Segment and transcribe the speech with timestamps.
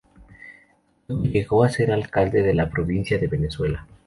[1.07, 3.87] Luego llegó a ser alcalde de la Provincia de Venezuela.